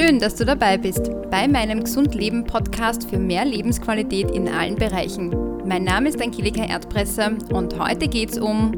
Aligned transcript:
Schön, 0.00 0.18
dass 0.18 0.34
du 0.34 0.46
dabei 0.46 0.78
bist 0.78 1.10
bei 1.30 1.46
meinem 1.46 1.84
Gesund 1.84 2.14
Leben 2.14 2.46
Podcast 2.46 3.10
für 3.10 3.18
mehr 3.18 3.44
Lebensqualität 3.44 4.30
in 4.30 4.48
allen 4.48 4.76
Bereichen. 4.76 5.28
Mein 5.66 5.84
Name 5.84 6.08
ist 6.08 6.22
Angelika 6.22 6.64
Erdpresser 6.64 7.32
und 7.52 7.78
heute 7.78 8.08
geht 8.08 8.30
es 8.30 8.38
um, 8.38 8.72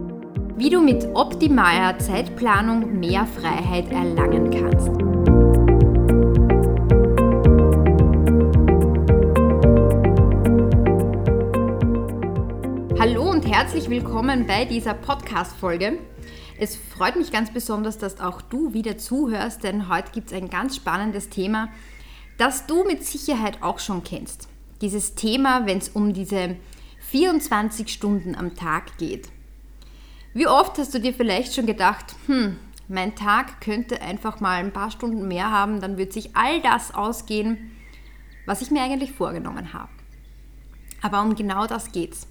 wie 0.57 0.69
du 0.69 0.81
mit 0.81 1.07
optimaler 1.15 1.97
Zeitplanung 2.01 2.99
mehr 2.99 3.25
Freiheit 3.25 3.89
erlangen 3.93 4.51
kannst. 4.51 4.89
Hallo 12.99 13.31
und 13.31 13.47
herzlich 13.47 13.89
willkommen 13.89 14.49
bei 14.49 14.65
dieser 14.65 14.95
Podcast-Folge. 14.95 15.99
Es 16.63 16.77
freut 16.77 17.17
mich 17.17 17.33
ganz 17.33 17.53
besonders, 17.53 17.99
dass 17.99 18.21
auch 18.21 18.41
du 18.41 18.73
wieder 18.73 18.97
zuhörst, 18.97 19.65
denn 19.65 19.89
heute 19.89 20.13
gibt 20.13 20.29
es 20.29 20.33
ein 20.33 20.49
ganz 20.49 20.77
spannendes 20.77 21.29
Thema, 21.29 21.71
das 22.39 22.69
du 22.69 22.85
mit 22.85 23.05
Sicherheit 23.05 23.65
auch 23.65 23.81
schon 23.81 24.05
kennst. 24.05 24.49
Dieses 24.81 25.17
Thema, 25.17 25.67
wenn 25.67 25.79
es 25.79 25.89
um 25.89 26.13
diese 26.13 26.55
24 27.11 27.93
Stunden 27.93 28.37
am 28.37 28.55
Tag 28.55 28.97
geht. 28.97 29.29
Wie 30.35 30.47
oft 30.47 30.79
hast 30.79 30.95
du 30.95 31.01
dir 31.01 31.13
vielleicht 31.13 31.53
schon 31.53 31.67
gedacht, 31.67 32.15
hm, 32.27 32.57
mein 32.87 33.17
Tag 33.17 33.61
könnte 33.61 34.01
einfach 34.01 34.39
mal 34.39 34.61
ein 34.61 34.73
paar 34.73 34.93
Stunden 34.93 35.27
mehr 35.27 35.51
haben, 35.51 35.81
dann 35.81 35.97
wird 35.97 36.13
sich 36.13 36.37
all 36.37 36.63
das 36.63 36.95
ausgehen, 36.95 37.73
was 38.47 38.63
ich 38.63 38.71
mir 38.71 38.83
eigentlich 38.83 39.11
vorgenommen 39.11 39.73
habe. 39.73 39.91
Aber 41.01 41.23
um 41.23 41.35
genau 41.35 41.67
das 41.67 41.91
geht's. 41.91 42.29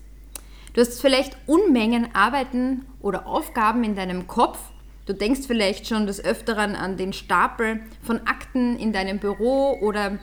Du 0.74 0.80
hast 0.80 1.02
vielleicht 1.02 1.36
Unmengen 1.48 2.16
Arbeiten 2.16 2.86
oder 3.02 3.28
Aufgaben 3.28 3.84
in 3.84 3.96
deinem 3.96 4.28
Kopf. 4.28 4.58
Du 5.06 5.14
denkst 5.14 5.42
vielleicht 5.46 5.86
schon 5.86 6.06
des 6.06 6.24
Öfteren 6.24 6.76
an 6.76 6.96
den 6.96 7.12
Stapel 7.12 7.82
von 8.02 8.26
Akten 8.26 8.78
in 8.78 8.94
deinem 8.94 9.20
Büro 9.20 9.78
oder 9.82 10.18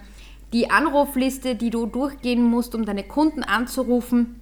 die 0.55 0.70
Anrufliste, 0.70 1.55
die 1.55 1.68
du 1.68 1.84
durchgehen 1.84 2.42
musst, 2.42 2.74
um 2.74 2.86
deine 2.86 3.05
Kunden 3.05 3.42
anzurufen. 3.42 4.40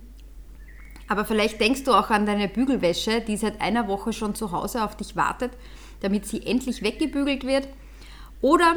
Aber 1.09 1.25
vielleicht 1.25 1.61
denkst 1.61 1.83
du 1.83 1.93
auch 1.93 2.11
an 2.11 2.25
deine 2.25 2.47
Bügelwäsche, 2.47 3.21
die 3.21 3.37
seit 3.37 3.61
einer 3.61 3.89
Woche 3.89 4.13
schon 4.13 4.37
zu 4.37 4.53
Hause 4.53 4.85
auf 4.85 4.97
dich 4.97 5.17
wartet, 5.17 5.51
damit 6.03 6.25
sie 6.27 6.47
endlich 6.47 6.83
weggebügelt 6.83 7.45
wird. 7.45 7.67
Oder 8.41 8.77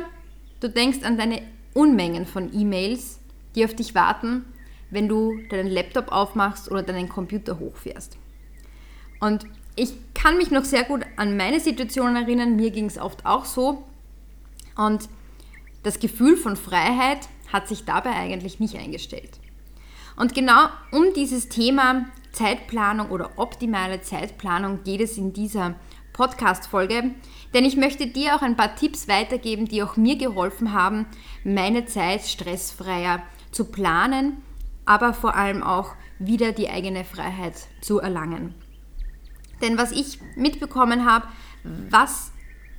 du 0.61 0.69
denkst 0.69 1.03
an 1.03 1.17
deine 1.17 1.43
Unmengen 1.75 2.25
von 2.25 2.51
E-Mails, 2.51 3.19
die 3.55 3.65
auf 3.65 3.75
dich 3.75 3.93
warten 3.93 4.45
wenn 4.89 5.07
du 5.07 5.39
deinen 5.49 5.69
Laptop 5.69 6.11
aufmachst 6.11 6.69
oder 6.71 6.83
deinen 6.83 7.09
Computer 7.09 7.59
hochfährst. 7.59 8.17
Und 9.19 9.45
ich 9.75 9.93
kann 10.13 10.37
mich 10.37 10.51
noch 10.51 10.65
sehr 10.65 10.83
gut 10.83 11.05
an 11.15 11.37
meine 11.37 11.59
Situation 11.59 12.15
erinnern, 12.15 12.55
mir 12.55 12.71
ging 12.71 12.85
es 12.85 12.97
oft 12.97 13.25
auch 13.25 13.45
so. 13.45 13.83
Und 14.75 15.09
das 15.83 15.99
Gefühl 15.99 16.35
von 16.35 16.55
Freiheit 16.55 17.29
hat 17.51 17.67
sich 17.67 17.85
dabei 17.85 18.11
eigentlich 18.11 18.59
nicht 18.59 18.75
eingestellt. 18.75 19.39
Und 20.15 20.33
genau 20.33 20.67
um 20.91 21.13
dieses 21.15 21.47
Thema 21.47 22.05
Zeitplanung 22.31 23.09
oder 23.09 23.31
optimale 23.37 24.01
Zeitplanung 24.01 24.83
geht 24.83 25.01
es 25.01 25.17
in 25.17 25.33
dieser 25.33 25.75
Podcast-Folge, 26.13 27.15
denn 27.53 27.63
ich 27.63 27.77
möchte 27.77 28.07
dir 28.07 28.35
auch 28.35 28.41
ein 28.41 28.57
paar 28.57 28.75
Tipps 28.75 29.07
weitergeben, 29.07 29.65
die 29.65 29.81
auch 29.81 29.95
mir 29.95 30.17
geholfen 30.17 30.73
haben, 30.73 31.05
meine 31.45 31.85
Zeit 31.85 32.23
stressfreier 32.23 33.23
zu 33.51 33.65
planen 33.65 34.43
aber 34.89 35.13
vor 35.13 35.35
allem 35.35 35.61
auch 35.61 35.93
wieder 36.17 36.51
die 36.51 36.67
eigene 36.67 37.05
Freiheit 37.05 37.53
zu 37.79 37.99
erlangen. 37.99 38.55
Denn 39.61 39.77
was 39.77 39.91
ich 39.91 40.19
mitbekommen 40.35 41.05
habe, 41.05 41.27
was 41.63 42.31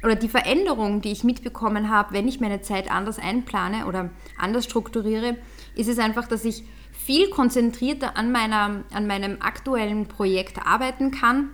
oder 0.03 0.17
die 0.17 0.29
Veränderung, 0.29 1.03
die 1.03 1.13
ich 1.13 1.23
mitbekommen 1.23 1.89
habe, 1.89 2.13
wenn 2.13 2.27
ich 2.27 2.41
meine 2.41 2.63
Zeit 2.63 2.91
anders 2.91 3.21
einplane 3.21 3.87
oder 3.87 4.11
anders 4.37 4.65
strukturiere, 4.65 5.37
ist 5.77 5.89
es 5.89 6.01
einfach, 6.01 6.27
dass 6.27 6.45
ich 6.45 6.65
viel 6.91 7.31
konzentrierter 7.31 8.17
an, 8.17 8.33
meiner, 8.33 8.83
an 8.93 9.07
meinem 9.07 9.41
aktuellen 9.41 10.09
Projekt 10.09 10.67
arbeiten 10.67 11.13
kann. 11.13 11.51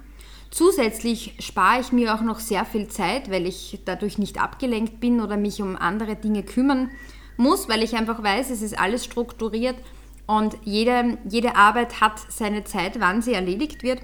Zusätzlich 0.51 1.35
spare 1.39 1.81
ich 1.83 1.93
mir 1.93 2.15
auch 2.15 2.23
noch 2.23 2.39
sehr 2.39 2.65
viel 2.65 2.89
Zeit, 2.89 3.31
weil 3.31 3.47
ich 3.47 3.81
dadurch 3.85 4.17
nicht 4.17 4.41
abgelenkt 4.41 5.01
bin 5.01 5.21
oder 5.21 5.37
mich 5.37 5.61
um 5.61 5.77
andere 5.77 6.17
Dinge 6.17 6.45
kümmern 6.45 6.91
muss, 7.37 7.69
weil 7.69 7.83
ich 7.83 7.95
einfach 7.95 8.23
weiß, 8.23 8.49
es 8.49 8.63
ist 8.63 8.79
alles 8.79 9.05
strukturiert 9.05 9.77
und 10.27 10.57
jede, 10.65 11.19
jede 11.29 11.57
Arbeit 11.57 12.01
hat 12.01 12.21
seine 12.29 12.65
Zeit, 12.65 12.99
wann 12.99 13.23
sie 13.23 13.33
erledigt 13.33 13.83
wird. 13.83 14.01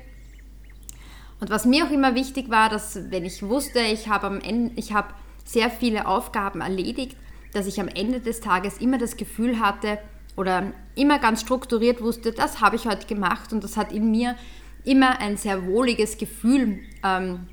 Und 1.41 1.51
was 1.51 1.65
mir 1.65 1.85
auch 1.85 1.91
immer 1.91 2.15
wichtig 2.15 2.51
war, 2.51 2.69
dass 2.69 3.11
wenn 3.11 3.25
ich 3.25 3.43
wusste, 3.43 3.81
ich 3.81 4.09
habe, 4.09 4.29
am 4.29 4.41
Ende, 4.41 4.73
ich 4.77 4.93
habe 4.93 5.15
sehr 5.45 5.71
viele 5.71 6.07
Aufgaben 6.07 6.61
erledigt, 6.61 7.17
dass 7.53 7.67
ich 7.67 7.81
am 7.81 7.89
Ende 7.89 8.21
des 8.21 8.41
Tages 8.41 8.79
immer 8.79 8.99
das 8.99 9.17
Gefühl 9.17 9.59
hatte 9.59 9.99
oder 10.37 10.73
immer 10.95 11.19
ganz 11.19 11.41
strukturiert 11.41 12.01
wusste, 12.01 12.33
das 12.33 12.61
habe 12.61 12.77
ich 12.77 12.87
heute 12.87 13.07
gemacht 13.07 13.53
und 13.53 13.65
das 13.65 13.77
hat 13.77 13.93
in 13.93 14.11
mir 14.11 14.37
immer 14.85 15.21
ein 15.21 15.37
sehr 15.37 15.67
wohliges 15.67 16.17
Gefühl 16.17 16.81
ähm, 17.03 17.49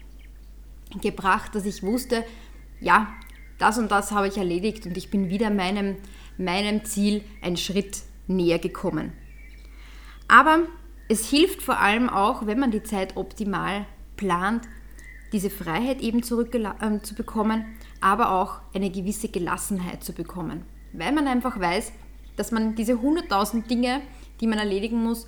gebracht, 1.02 1.56
dass 1.56 1.66
ich 1.66 1.84
wusste, 1.84 2.24
ja, 2.80 3.08
das 3.58 3.78
und 3.78 3.92
das 3.92 4.12
habe 4.12 4.28
ich 4.28 4.38
erledigt 4.38 4.86
und 4.86 4.98
ich 4.98 5.10
bin 5.10 5.30
wieder 5.30 5.50
meinem, 5.50 5.98
meinem 6.38 6.86
Ziel 6.86 7.24
einen 7.42 7.58
Schritt 7.58 8.04
näher 8.30 8.60
gekommen. 8.60 9.14
Aber 10.28 10.60
es 11.08 11.30
hilft 11.30 11.62
vor 11.62 11.80
allem 11.80 12.10
auch, 12.10 12.46
wenn 12.46 12.60
man 12.60 12.72
die 12.72 12.84
Zeit 12.84 13.18
optimal 13.18 13.86
plant, 14.16 14.68
diese 15.34 15.50
Freiheit 15.50 16.02
eben 16.02 16.24
zurückzubekommen, 16.24 17.02
äh, 17.02 17.14
bekommen, 17.16 17.66
aber 18.02 18.32
auch 18.32 18.62
eine 18.74 18.90
gewisse 18.90 19.30
Gelassenheit 19.30 20.04
zu 20.04 20.14
bekommen. 20.14 20.66
Weil 20.94 21.12
man 21.12 21.28
einfach 21.28 21.60
weiß, 21.60 21.92
dass 22.36 22.52
man 22.52 22.76
diese 22.76 22.94
100.000 22.94 23.68
Dinge, 23.68 24.02
die 24.40 24.48
man 24.48 24.60
erledigen 24.60 25.04
muss, 25.04 25.28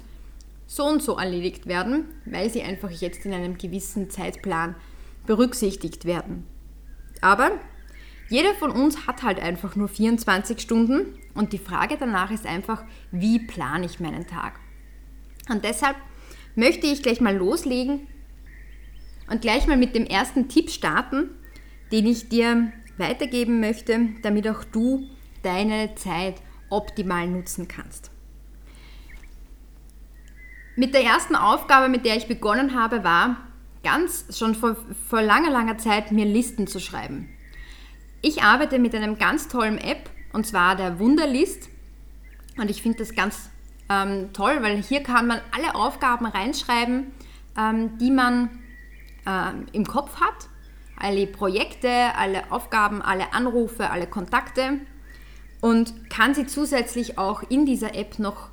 so 0.66 0.86
und 0.86 1.04
so 1.04 1.18
erledigt 1.18 1.68
werden, 1.68 2.06
weil 2.26 2.50
sie 2.50 2.62
einfach 2.62 2.90
jetzt 2.90 3.26
in 3.26 3.34
einem 3.34 3.58
gewissen 3.58 4.10
Zeitplan 4.10 4.76
berücksichtigt 5.26 6.06
werden. 6.06 6.48
Aber 7.20 7.52
jeder 8.32 8.54
von 8.54 8.72
uns 8.72 9.08
hat 9.08 9.24
halt 9.24 9.42
einfach 9.42 9.76
nur 9.76 9.90
24 9.90 10.62
Stunden 10.62 11.20
und 11.34 11.52
die 11.52 11.58
Frage 11.58 11.98
danach 12.00 12.32
ist 12.32 12.46
einfach, 12.46 12.86
wie 13.12 13.40
plane 13.40 13.86
ich 13.86 14.00
meinen 14.00 14.26
Tag? 14.26 14.58
Und 15.50 15.66
deshalb 15.66 15.98
möchte 16.56 16.88
ich 16.88 17.04
gleich 17.04 17.20
mal 17.20 17.36
loslegen 17.36 18.08
und 19.30 19.42
gleich 19.42 19.68
mal 19.68 19.76
mit 19.76 19.96
dem 19.96 20.06
ersten 20.06 20.48
Tipp 20.48 20.70
starten, 20.70 21.32
den 21.92 22.08
ich 22.08 22.30
dir 22.30 22.72
weitergeben 22.98 23.60
möchte, 23.60 24.08
damit 24.22 24.48
auch 24.48 24.64
du 24.64 25.10
deine 25.44 25.96
Zeit 25.96 26.36
optimal 26.70 27.28
nutzen 27.28 27.68
kannst. 27.68 28.12
Mit 30.78 30.94
der 30.94 31.04
ersten 31.04 31.36
Aufgabe, 31.36 31.90
mit 31.90 32.06
der 32.06 32.16
ich 32.16 32.30
begonnen 32.30 32.80
habe, 32.80 33.04
war 33.04 33.46
ganz 33.84 34.38
schon 34.38 34.56
vor, 34.56 34.78
vor 35.10 35.22
langer, 35.22 35.52
langer 35.52 35.78
Zeit 35.78 36.14
mir 36.14 36.26
Listen 36.26 36.66
zu 36.66 36.80
schreiben. 36.80 37.28
Ich 38.22 38.44
arbeite 38.44 38.78
mit 38.78 38.94
einem 38.94 39.18
ganz 39.18 39.48
tollen 39.48 39.80
App 39.80 40.10
und 40.32 40.46
zwar 40.46 40.76
der 40.76 41.00
Wunderlist. 41.00 41.70
Und 42.58 42.70
ich 42.70 42.82
finde 42.82 43.00
das 43.00 43.16
ganz 43.16 43.50
ähm, 43.90 44.32
toll, 44.34 44.60
weil 44.62 44.82
hier 44.82 45.02
kann 45.02 45.26
man 45.26 45.40
alle 45.52 45.74
Aufgaben 45.74 46.28
reinschreiben, 46.28 47.08
ähm, 47.58 47.98
die 47.98 48.12
man 48.12 48.50
ähm, 49.26 49.66
im 49.72 49.88
Kopf 49.88 50.20
hat. 50.22 50.50
Alle 50.98 51.26
Projekte, 51.26 51.90
alle 52.16 52.52
Aufgaben, 52.52 53.02
alle 53.02 53.34
Anrufe, 53.34 53.90
alle 53.90 54.06
Kontakte 54.06 54.80
und 55.60 56.10
kann 56.12 56.36
sie 56.36 56.46
zusätzlich 56.46 57.18
auch 57.18 57.42
in 57.50 57.66
dieser 57.66 57.96
App 57.96 58.20
noch 58.20 58.50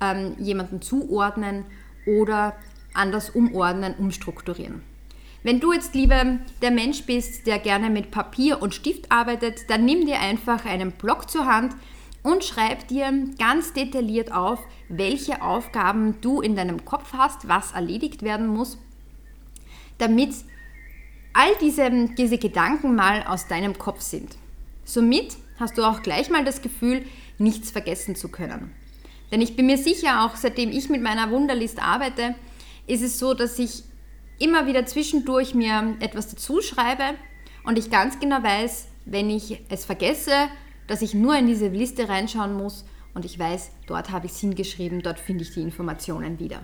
ähm, 0.00 0.34
jemanden 0.38 0.82
zuordnen 0.82 1.64
oder 2.06 2.56
anders 2.92 3.30
umordnen, 3.30 3.94
umstrukturieren. 3.94 4.82
Wenn 5.42 5.58
du 5.58 5.72
jetzt 5.72 5.94
lieber 5.94 6.38
der 6.60 6.70
Mensch 6.70 7.02
bist, 7.02 7.46
der 7.46 7.58
gerne 7.58 7.90
mit 7.90 8.10
Papier 8.12 8.62
und 8.62 8.74
Stift 8.74 9.10
arbeitet, 9.10 9.68
dann 9.68 9.84
nimm 9.84 10.06
dir 10.06 10.20
einfach 10.20 10.64
einen 10.64 10.92
Block 10.92 11.28
zur 11.28 11.46
Hand 11.46 11.74
und 12.22 12.44
schreib 12.44 12.86
dir 12.86 13.12
ganz 13.38 13.72
detailliert 13.72 14.32
auf, 14.32 14.60
welche 14.88 15.42
Aufgaben 15.42 16.20
du 16.20 16.40
in 16.40 16.54
deinem 16.54 16.84
Kopf 16.84 17.12
hast, 17.12 17.48
was 17.48 17.72
erledigt 17.72 18.22
werden 18.22 18.46
muss, 18.46 18.78
damit 19.98 20.32
all 21.32 21.50
diese, 21.60 21.90
diese 22.16 22.38
Gedanken 22.38 22.94
mal 22.94 23.24
aus 23.24 23.48
deinem 23.48 23.76
Kopf 23.76 24.00
sind. 24.00 24.36
Somit 24.84 25.36
hast 25.58 25.76
du 25.76 25.84
auch 25.84 26.02
gleich 26.02 26.30
mal 26.30 26.44
das 26.44 26.62
Gefühl, 26.62 27.04
nichts 27.38 27.72
vergessen 27.72 28.14
zu 28.14 28.28
können. 28.28 28.70
Denn 29.32 29.40
ich 29.40 29.56
bin 29.56 29.66
mir 29.66 29.78
sicher, 29.78 30.24
auch 30.24 30.36
seitdem 30.36 30.70
ich 30.70 30.88
mit 30.88 31.02
meiner 31.02 31.30
Wunderlist 31.30 31.82
arbeite, 31.82 32.34
ist 32.86 33.02
es 33.02 33.18
so, 33.18 33.34
dass 33.34 33.58
ich 33.58 33.84
immer 34.42 34.66
wieder 34.66 34.84
zwischendurch 34.86 35.54
mir 35.54 35.96
etwas 36.00 36.28
dazu 36.28 36.60
schreibe 36.60 37.14
und 37.64 37.78
ich 37.78 37.90
ganz 37.90 38.18
genau 38.18 38.42
weiß, 38.42 38.88
wenn 39.04 39.30
ich 39.30 39.62
es 39.68 39.84
vergesse, 39.84 40.32
dass 40.88 41.00
ich 41.00 41.14
nur 41.14 41.36
in 41.36 41.46
diese 41.46 41.68
Liste 41.68 42.08
reinschauen 42.08 42.54
muss 42.54 42.84
und 43.14 43.24
ich 43.24 43.38
weiß, 43.38 43.70
dort 43.86 44.10
habe 44.10 44.26
ich 44.26 44.32
es 44.32 44.40
hingeschrieben, 44.40 45.00
dort 45.02 45.20
finde 45.20 45.44
ich 45.44 45.52
die 45.54 45.62
Informationen 45.62 46.40
wieder. 46.40 46.60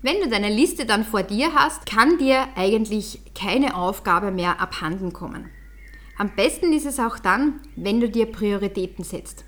Wenn 0.00 0.20
du 0.20 0.28
deine 0.28 0.48
Liste 0.48 0.86
dann 0.86 1.04
vor 1.04 1.22
dir 1.22 1.54
hast, 1.54 1.84
kann 1.84 2.18
dir 2.18 2.46
eigentlich 2.56 3.20
keine 3.34 3.76
Aufgabe 3.76 4.30
mehr 4.30 4.60
abhanden 4.60 5.12
kommen. 5.12 5.50
Am 6.16 6.34
besten 6.34 6.72
ist 6.72 6.86
es 6.86 6.98
auch 6.98 7.18
dann, 7.18 7.60
wenn 7.76 8.00
du 8.00 8.08
dir 8.08 8.26
Prioritäten 8.26 9.04
setzt. 9.04 9.44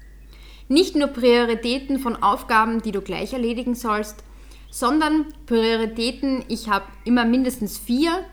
Nicht 0.68 0.96
nur 0.96 1.08
Prioritäten 1.08 1.98
von 1.98 2.16
Aufgaben, 2.16 2.82
die 2.82 2.92
du 2.92 3.00
gleich 3.00 3.32
erledigen 3.32 3.74
sollst, 3.74 4.22
sondern 4.70 5.26
Prioritäten, 5.46 6.44
ich 6.48 6.68
habe 6.68 6.86
immer 7.04 7.24
mindestens 7.24 7.78
vier, 7.78 8.24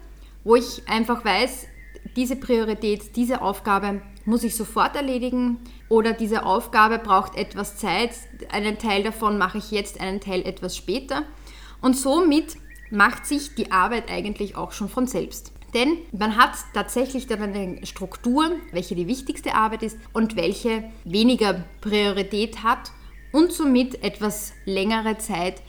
wo 0.44 0.56
ich 0.56 0.88
einfach 0.88 1.25
weiß, 1.25 1.68
diese 2.16 2.36
Priorität, 2.36 3.16
diese 3.16 3.42
Aufgabe 3.42 4.01
muss 4.25 4.44
ich 4.44 4.56
sofort 4.56 4.95
erledigen 4.95 5.60
oder 5.89 6.13
diese 6.13 6.45
Aufgabe 6.45 7.00
braucht 7.00 7.36
etwas 7.36 7.78
Zeit, 7.78 8.12
einen 8.50 8.78
Teil 8.78 9.04
davon 9.04 9.38
mache 9.38 9.57
ich 9.57 9.72
jetzt, 9.72 10.00
einen 10.00 10.22
Teil 10.22 10.42
etwas 10.42 10.75
später. 10.75 11.24
Und 11.81 11.95
somit 11.95 12.57
macht 12.92 13.25
sich 13.25 13.56
die 13.56 13.72
Arbeit 13.72 14.10
eigentlich 14.10 14.56
auch 14.56 14.72
schon 14.72 14.90
von 14.90 15.07
selbst. 15.07 15.51
Denn 15.74 15.98
man 16.12 16.38
hat 16.38 16.51
tatsächlich 16.74 17.28
dann 17.28 17.42
eine 17.42 17.86
Struktur, 17.86 18.51
welche 18.72 18.95
die 18.95 19.07
wichtigste 19.07 19.54
Arbeit 19.54 19.83
ist 19.83 19.98
und 20.13 20.36
welche 20.36 20.83
weniger 21.04 21.66
Priorität 21.81 22.63
hat 22.63 22.92
und 23.31 23.51
somit 23.51 24.04
etwas 24.04 24.54
längere 24.66 25.18
Zeit 25.18 25.62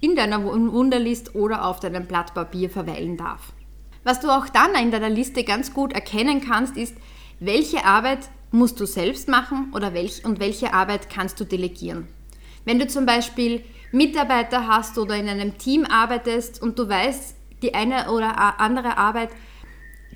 in 0.00 0.16
deiner 0.16 0.44
Wunderlist 0.44 1.34
oder 1.34 1.64
auf 1.64 1.80
deinem 1.80 2.06
Blatt 2.06 2.34
Papier 2.34 2.70
verweilen 2.70 3.16
darf. 3.16 3.52
Was 4.02 4.20
du 4.20 4.28
auch 4.28 4.48
dann 4.48 4.74
in 4.74 4.90
deiner 4.90 5.10
Liste 5.10 5.44
ganz 5.44 5.74
gut 5.74 5.92
erkennen 5.92 6.40
kannst, 6.40 6.76
ist, 6.76 6.96
welche 7.38 7.84
Arbeit 7.84 8.30
musst 8.50 8.80
du 8.80 8.86
selbst 8.86 9.28
machen 9.28 9.72
oder 9.74 9.94
welch, 9.94 10.24
und 10.24 10.40
welche 10.40 10.72
Arbeit 10.72 11.10
kannst 11.10 11.38
du 11.38 11.44
delegieren. 11.44 12.08
Wenn 12.64 12.78
du 12.78 12.86
zum 12.86 13.06
Beispiel 13.06 13.62
Mitarbeiter 13.92 14.66
hast 14.66 14.98
oder 14.98 15.16
in 15.16 15.28
einem 15.28 15.58
Team 15.58 15.84
arbeitest 15.84 16.62
und 16.62 16.78
du 16.78 16.88
weißt, 16.88 17.36
die 17.62 17.74
eine 17.74 18.10
oder 18.10 18.60
andere 18.60 18.96
Arbeit, 18.96 19.30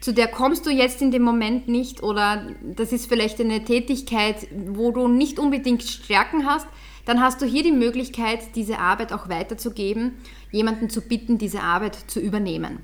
zu 0.01 0.13
der 0.13 0.29
kommst 0.29 0.67
du 0.67 0.71
jetzt 0.71 1.01
in 1.03 1.11
dem 1.11 1.23
Moment 1.23 1.69
nicht 1.69 2.03
oder 2.03 2.47
das 2.63 2.93
ist 2.93 3.07
vielleicht 3.07 3.41
eine 3.41 3.65
Tätigkeit, 3.65 4.47
wo 4.53 4.91
du 4.91 5.09
nicht 5.09 5.39
unbedingt 5.39 5.83
Stärken 5.83 6.47
hast, 6.47 6.67
dann 7.05 7.21
hast 7.21 7.43
du 7.43 7.47
hier 7.47 7.63
die 7.63 7.73
Möglichkeit, 7.73 8.57
diese 8.57 8.79
Arbeit 8.79 9.13
auch 9.13 9.29
weiterzugeben, 9.29 10.13
jemanden 10.51 10.89
zu 10.91 11.03
bitten, 11.03 11.39
diese 11.39 11.61
Arbeit 11.61 11.97
zu 12.07 12.21
übernehmen. 12.21 12.79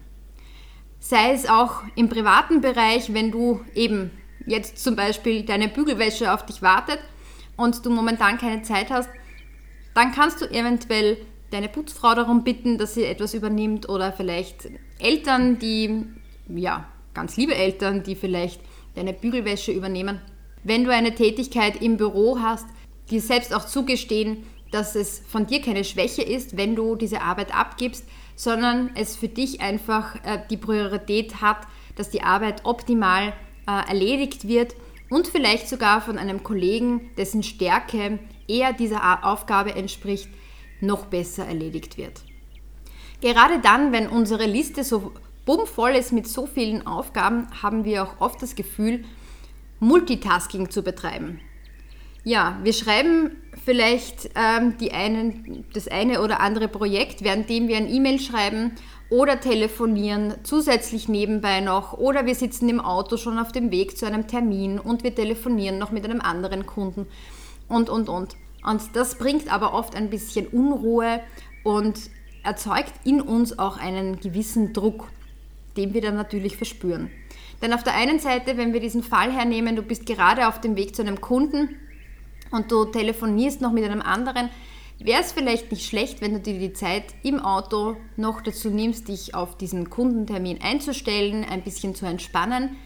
Sei 0.98 1.32
es 1.32 1.48
auch 1.48 1.82
im 1.96 2.08
privaten 2.08 2.60
Bereich, 2.60 3.14
wenn 3.14 3.30
du 3.30 3.60
eben 3.74 4.10
jetzt 4.46 4.78
zum 4.78 4.96
Beispiel 4.96 5.44
deine 5.44 5.68
Bügelwäsche 5.68 6.32
auf 6.32 6.44
dich 6.44 6.60
wartet 6.60 6.98
und 7.56 7.84
du 7.84 7.90
momentan 7.90 8.36
keine 8.36 8.62
Zeit 8.62 8.90
hast, 8.90 9.08
dann 9.94 10.12
kannst 10.12 10.40
du 10.40 10.46
eventuell 10.46 11.16
deine 11.50 11.68
Putzfrau 11.68 12.14
darum 12.14 12.44
bitten, 12.44 12.78
dass 12.78 12.94
sie 12.94 13.04
etwas 13.04 13.34
übernimmt 13.34 13.88
oder 13.88 14.12
vielleicht 14.12 14.68
Eltern, 14.98 15.58
die, 15.58 16.04
ja, 16.48 16.86
ganz 17.14 17.36
liebe 17.36 17.54
Eltern, 17.54 18.02
die 18.02 18.14
vielleicht 18.14 18.60
deine 18.94 19.12
Bügelwäsche 19.12 19.72
übernehmen. 19.72 20.20
Wenn 20.62 20.84
du 20.84 20.92
eine 20.92 21.14
Tätigkeit 21.14 21.82
im 21.82 21.96
Büro 21.96 22.38
hast, 22.40 22.66
dir 23.10 23.20
selbst 23.20 23.54
auch 23.54 23.66
zugestehen, 23.66 24.46
dass 24.70 24.94
es 24.94 25.22
von 25.28 25.46
dir 25.46 25.60
keine 25.60 25.84
Schwäche 25.84 26.22
ist, 26.22 26.56
wenn 26.56 26.76
du 26.76 26.94
diese 26.94 27.22
Arbeit 27.22 27.54
abgibst, 27.54 28.04
sondern 28.36 28.90
es 28.94 29.16
für 29.16 29.28
dich 29.28 29.60
einfach 29.60 30.14
äh, 30.24 30.40
die 30.48 30.56
Priorität 30.56 31.42
hat, 31.42 31.66
dass 31.96 32.10
die 32.10 32.22
Arbeit 32.22 32.64
optimal 32.64 33.32
äh, 33.66 33.88
erledigt 33.88 34.48
wird 34.48 34.74
und 35.10 35.26
vielleicht 35.26 35.68
sogar 35.68 36.00
von 36.00 36.18
einem 36.18 36.42
Kollegen, 36.42 37.10
dessen 37.16 37.42
Stärke 37.42 38.20
eher 38.48 38.72
dieser 38.72 39.24
Aufgabe 39.26 39.74
entspricht, 39.74 40.28
noch 40.80 41.06
besser 41.06 41.44
erledigt 41.46 41.98
wird. 41.98 42.22
Gerade 43.20 43.58
dann, 43.60 43.92
wenn 43.92 44.08
unsere 44.08 44.46
Liste 44.46 44.82
so 44.84 45.12
bummvoll 45.44 45.90
ist 45.90 46.12
mit 46.12 46.26
so 46.26 46.46
vielen 46.46 46.86
Aufgaben, 46.86 47.48
haben 47.62 47.84
wir 47.84 48.04
auch 48.04 48.20
oft 48.20 48.40
das 48.40 48.54
Gefühl, 48.54 49.04
Multitasking 49.80 50.70
zu 50.70 50.82
betreiben. 50.82 51.40
Ja, 52.22 52.58
wir 52.62 52.74
schreiben 52.74 53.36
vielleicht 53.64 54.30
ähm, 54.34 54.76
die 54.78 54.92
einen, 54.92 55.64
das 55.72 55.88
eine 55.88 56.22
oder 56.22 56.40
andere 56.40 56.68
Projekt, 56.68 57.24
währenddem 57.24 57.68
wir 57.68 57.78
ein 57.78 57.88
E-Mail 57.88 58.20
schreiben 58.20 58.72
oder 59.08 59.40
telefonieren, 59.40 60.34
zusätzlich 60.42 61.08
nebenbei 61.08 61.60
noch, 61.60 61.94
oder 61.94 62.26
wir 62.26 62.34
sitzen 62.34 62.68
im 62.68 62.80
Auto 62.80 63.16
schon 63.16 63.38
auf 63.38 63.52
dem 63.52 63.70
Weg 63.70 63.96
zu 63.96 64.06
einem 64.06 64.28
Termin 64.28 64.78
und 64.78 65.02
wir 65.02 65.14
telefonieren 65.14 65.78
noch 65.78 65.90
mit 65.90 66.04
einem 66.04 66.20
anderen 66.20 66.66
Kunden 66.66 67.06
und, 67.68 67.88
und, 67.88 68.08
und. 68.08 68.36
Und 68.62 68.82
das 68.94 69.16
bringt 69.16 69.52
aber 69.52 69.72
oft 69.72 69.94
ein 69.94 70.10
bisschen 70.10 70.46
Unruhe 70.46 71.20
und 71.64 71.98
erzeugt 72.44 72.92
in 73.04 73.22
uns 73.22 73.58
auch 73.58 73.78
einen 73.78 74.20
gewissen 74.20 74.74
Druck, 74.74 75.08
den 75.76 75.94
wir 75.94 76.02
dann 76.02 76.16
natürlich 76.16 76.56
verspüren. 76.58 77.10
Denn 77.62 77.72
auf 77.72 77.82
der 77.82 77.94
einen 77.94 78.18
Seite, 78.18 78.56
wenn 78.58 78.72
wir 78.72 78.80
diesen 78.80 79.02
Fall 79.02 79.32
hernehmen, 79.32 79.76
du 79.76 79.82
bist 79.82 80.06
gerade 80.06 80.48
auf 80.48 80.60
dem 80.60 80.76
Weg 80.76 80.94
zu 80.94 81.02
einem 81.02 81.20
Kunden 81.20 81.76
und 82.50 82.70
du 82.72 82.84
telefonierst 82.84 83.60
noch 83.60 83.72
mit 83.72 83.84
einem 83.84 84.02
anderen, 84.02 84.48
wäre 84.98 85.20
es 85.22 85.32
vielleicht 85.32 85.70
nicht 85.70 85.86
schlecht, 85.86 86.20
wenn 86.20 86.34
du 86.34 86.40
dir 86.40 86.58
die 86.58 86.72
Zeit 86.72 87.04
im 87.22 87.40
Auto 87.40 87.96
noch 88.16 88.40
dazu 88.40 88.70
nimmst, 88.70 89.08
dich 89.08 89.34
auf 89.34 89.56
diesen 89.56 89.90
Kundentermin 89.90 90.60
einzustellen, 90.60 91.44
ein 91.44 91.62
bisschen 91.62 91.94
zu 91.94 92.06
entspannen 92.06 92.76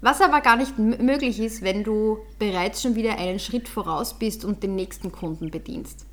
was 0.00 0.20
aber 0.20 0.40
gar 0.40 0.56
nicht 0.56 0.78
möglich 0.78 1.40
ist, 1.40 1.62
wenn 1.62 1.82
du 1.82 2.18
bereits 2.38 2.82
schon 2.82 2.94
wieder 2.94 3.18
einen 3.18 3.38
Schritt 3.38 3.68
voraus 3.68 4.18
bist 4.18 4.44
und 4.44 4.62
den 4.62 4.74
nächsten 4.74 5.10
Kunden 5.10 5.50
bedienst. 5.50 6.06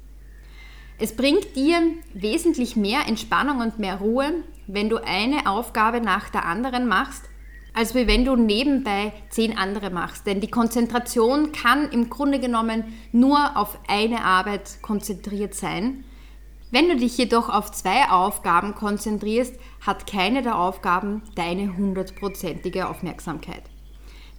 Es 1.00 1.16
bringt 1.16 1.56
dir 1.56 1.82
wesentlich 2.14 2.76
mehr 2.76 3.08
Entspannung 3.08 3.60
und 3.60 3.80
mehr 3.80 3.98
Ruhe, 3.98 4.44
wenn 4.68 4.90
du 4.90 5.04
eine 5.04 5.48
Aufgabe 5.48 6.00
nach 6.00 6.30
der 6.30 6.46
anderen 6.46 6.88
machst, 6.88 7.24
als 7.74 7.96
wenn 7.96 8.26
du 8.26 8.36
nebenbei 8.36 9.14
zehn 9.30 9.58
andere 9.58 9.90
machst. 9.90 10.28
Denn 10.28 10.42
die 10.42 10.52
Konzentration 10.52 11.52
kann 11.52 11.90
im 11.90 12.10
Grunde 12.10 12.40
genommen 12.40 12.84
nur 13.12 13.58
auf 13.58 13.80
eine 13.88 14.24
Arbeit 14.24 14.82
konzentriert 14.82 15.56
sein. 15.56 16.06
Wenn 16.72 16.90
du 16.90 16.96
dich 16.96 17.18
jedoch 17.18 17.50
auf 17.50 17.72
zwei 17.72 18.10
Aufgaben 18.10 18.74
konzentrierst, 18.74 19.56
hat 19.86 20.08
keine 20.08 20.42
der 20.42 20.58
Aufgaben 20.58 21.22
deine 21.36 21.76
hundertprozentige 21.78 22.88
Aufmerksamkeit. 22.88 23.64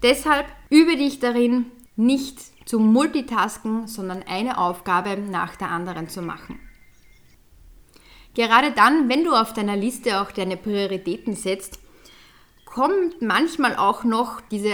Deshalb 0.03 0.47
übe 0.69 0.97
dich 0.97 1.21
darin, 1.21 1.67
nicht 1.97 2.39
zu 2.69 2.79
multitasken, 2.81 3.87
sondern 3.87 4.23
eine 4.25 4.59
Aufgabe 4.59 5.17
nach 5.17 5.55
der 5.57 5.71
anderen 5.71 6.09
zu 6.09 6.23
machen. 6.23 6.59
Gerade 8.35 8.73
dann, 8.73 9.09
wenn 9.09 9.23
du 9.23 9.33
auf 9.33 9.53
deiner 9.53 9.77
Liste 9.77 10.21
auch 10.21 10.33
deine 10.33 10.57
Prioritäten 10.57 11.35
setzt, 11.35 11.79
kommt 12.75 13.23
manchmal 13.23 13.77
auch 13.77 14.03
noch 14.03 14.41
diese 14.41 14.73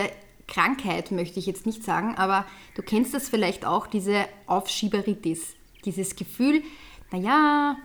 Krankheit, 0.48 1.10
möchte 1.10 1.38
ich 1.38 1.44
jetzt 1.44 1.66
nicht 1.66 1.84
sagen, 1.84 2.14
aber 2.16 2.46
du 2.74 2.80
kennst 2.80 3.12
das 3.12 3.28
vielleicht 3.28 3.66
auch, 3.66 3.86
diese 3.86 4.24
Aufschieberitis. 4.46 5.54
Dieses 5.84 6.16
Gefühl, 6.16 6.62
naja, 7.12 7.76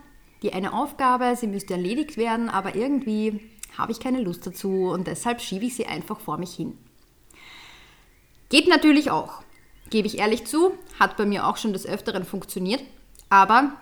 die 0.42 0.54
eine 0.54 0.72
Aufgabe, 0.72 1.36
sie 1.36 1.46
müsste 1.46 1.74
erledigt 1.74 2.16
werden, 2.16 2.48
aber 2.48 2.74
irgendwie 2.74 3.40
habe 3.76 3.92
ich 3.92 4.00
keine 4.00 4.22
Lust 4.22 4.46
dazu 4.46 4.88
und 4.88 5.06
deshalb 5.06 5.42
schiebe 5.42 5.66
ich 5.66 5.76
sie 5.76 5.86
einfach 5.86 6.18
vor 6.18 6.38
mich 6.38 6.54
hin. 6.54 6.78
Geht 8.48 8.68
natürlich 8.68 9.10
auch, 9.10 9.42
gebe 9.90 10.06
ich 10.06 10.18
ehrlich 10.18 10.46
zu, 10.46 10.72
hat 10.98 11.18
bei 11.18 11.26
mir 11.26 11.46
auch 11.46 11.58
schon 11.58 11.74
des 11.74 11.84
Öfteren 11.84 12.24
funktioniert, 12.24 12.82
aber 13.28 13.72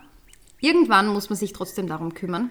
irgendwann 0.60 1.06
muss 1.06 1.30
man 1.30 1.38
sich 1.38 1.52
trotzdem 1.52 1.86
darum 1.86 2.12
kümmern. 2.12 2.50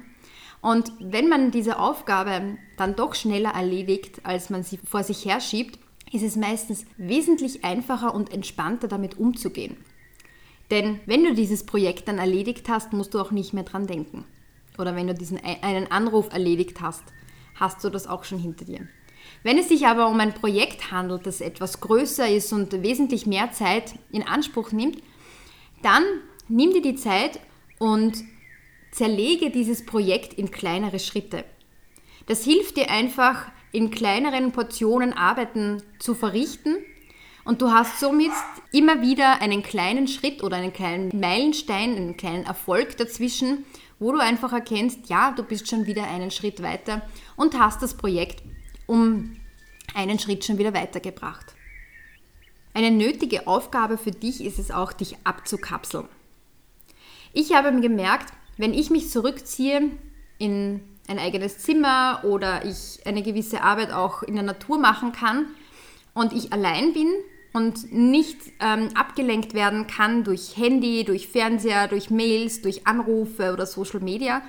Und 0.63 0.93
wenn 1.01 1.27
man 1.27 1.51
diese 1.51 1.77
Aufgabe 1.77 2.57
dann 2.77 2.95
doch 2.95 3.15
schneller 3.15 3.49
erledigt, 3.49 4.21
als 4.23 4.49
man 4.49 4.63
sie 4.63 4.77
vor 4.77 5.03
sich 5.03 5.25
herschiebt, 5.25 5.77
ist 6.13 6.23
es 6.23 6.37
meistens 6.37 6.85
wesentlich 6.95 7.65
einfacher 7.65 8.15
und 8.15 8.33
entspannter 8.33 8.87
damit 8.87 9.19
umzugehen. 9.19 9.75
Denn 10.71 11.01
wenn 11.05 11.25
du 11.25 11.33
dieses 11.33 11.65
Projekt 11.65 12.07
dann 12.07 12.17
erledigt 12.17 12.69
hast, 12.69 12.93
musst 12.93 13.13
du 13.13 13.19
auch 13.19 13.31
nicht 13.31 13.53
mehr 13.53 13.65
dran 13.65 13.87
denken. 13.87 14.23
Oder 14.77 14.95
wenn 14.95 15.07
du 15.07 15.13
diesen 15.13 15.37
einen 15.43 15.91
Anruf 15.91 16.31
erledigt 16.31 16.79
hast, 16.79 17.03
hast 17.55 17.83
du 17.83 17.89
das 17.89 18.07
auch 18.07 18.23
schon 18.23 18.39
hinter 18.39 18.63
dir. 18.63 18.87
Wenn 19.43 19.57
es 19.57 19.67
sich 19.67 19.85
aber 19.85 20.07
um 20.07 20.17
ein 20.21 20.33
Projekt 20.33 20.91
handelt, 20.91 21.27
das 21.27 21.41
etwas 21.41 21.81
größer 21.81 22.29
ist 22.29 22.53
und 22.53 22.71
wesentlich 22.83 23.25
mehr 23.25 23.51
Zeit 23.51 23.95
in 24.11 24.25
Anspruch 24.25 24.71
nimmt, 24.71 25.03
dann 25.81 26.03
nimm 26.47 26.71
dir 26.71 26.81
die 26.81 26.95
Zeit 26.95 27.41
und 27.79 28.23
zerlege 28.93 29.49
dieses 29.49 29.85
Projekt 29.85 30.33
in 30.33 30.51
kleinere 30.51 30.99
Schritte. 30.99 31.43
Das 32.27 32.43
hilft 32.43 32.77
dir 32.77 32.89
einfach, 32.89 33.51
in 33.71 33.89
kleineren 33.89 34.51
Portionen 34.51 35.13
Arbeiten 35.13 35.81
zu 35.97 36.13
verrichten 36.13 36.77
und 37.43 37.61
du 37.61 37.71
hast 37.71 37.99
somit 37.99 38.31
immer 38.71 39.01
wieder 39.01 39.41
einen 39.41 39.63
kleinen 39.63 40.07
Schritt 40.07 40.43
oder 40.43 40.57
einen 40.57 40.71
kleinen 40.71 41.19
Meilenstein, 41.19 41.95
einen 41.95 42.17
kleinen 42.17 42.45
Erfolg 42.45 42.95
dazwischen, 42.97 43.65
wo 43.97 44.11
du 44.11 44.19
einfach 44.19 44.53
erkennst, 44.53 45.09
ja, 45.09 45.31
du 45.31 45.41
bist 45.43 45.67
schon 45.67 45.87
wieder 45.87 46.03
einen 46.03 46.29
Schritt 46.29 46.61
weiter 46.61 47.01
und 47.35 47.57
hast 47.57 47.81
das 47.81 47.97
Projekt 47.97 48.43
um 48.85 49.37
einen 49.95 50.19
Schritt 50.19 50.45
schon 50.45 50.59
wieder 50.59 50.73
weitergebracht. 50.73 51.55
Eine 52.75 52.91
nötige 52.91 53.47
Aufgabe 53.47 53.97
für 53.97 54.11
dich 54.11 54.43
ist 54.43 54.59
es 54.59 54.69
auch, 54.69 54.93
dich 54.93 55.17
abzukapseln. 55.23 56.07
Ich 57.33 57.53
habe 57.53 57.79
gemerkt, 57.81 58.31
wenn 58.57 58.73
ich 58.73 58.89
mich 58.89 59.09
zurückziehe 59.09 59.91
in 60.37 60.81
ein 61.07 61.19
eigenes 61.19 61.59
Zimmer 61.59 62.21
oder 62.23 62.65
ich 62.65 63.05
eine 63.05 63.23
gewisse 63.23 63.61
Arbeit 63.61 63.91
auch 63.91 64.23
in 64.23 64.35
der 64.35 64.43
Natur 64.43 64.77
machen 64.79 65.11
kann 65.11 65.47
und 66.13 66.33
ich 66.33 66.53
allein 66.53 66.93
bin 66.93 67.09
und 67.53 67.91
nicht 67.91 68.37
ähm, 68.59 68.89
abgelenkt 68.95 69.53
werden 69.53 69.87
kann 69.87 70.23
durch 70.23 70.57
Handy, 70.57 71.03
durch 71.03 71.27
Fernseher, 71.27 71.87
durch 71.87 72.09
Mails, 72.09 72.61
durch 72.61 72.87
Anrufe 72.87 73.53
oder 73.53 73.65
Social 73.65 73.99
Media, 73.99 74.41